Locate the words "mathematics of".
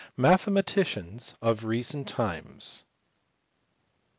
0.17-1.63